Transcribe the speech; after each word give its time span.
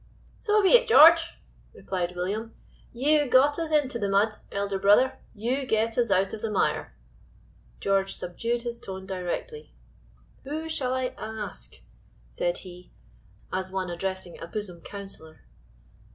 "So 0.39 0.63
be 0.63 0.69
it, 0.69 0.87
George!" 0.87 1.35
replied 1.75 2.15
William, 2.15 2.55
"you 2.91 3.27
got 3.29 3.59
us 3.59 3.71
into 3.71 3.99
the 3.99 4.09
mud, 4.09 4.33
elder 4.51 4.79
brother, 4.79 5.19
you 5.35 5.63
get 5.67 5.95
us 5.95 6.09
out 6.09 6.33
of 6.33 6.41
the 6.41 6.49
mire!" 6.49 6.95
George 7.79 8.15
subdued 8.15 8.63
his 8.63 8.79
tone 8.79 9.05
directly. 9.05 9.75
"Who 10.43 10.67
shall 10.69 10.95
I 10.95 11.13
ask?" 11.19 11.81
said 12.31 12.57
he, 12.65 12.89
as 13.53 13.71
one 13.71 13.91
addressing 13.91 14.39
a 14.41 14.47
bosom 14.47 14.81
counselor. 14.81 15.41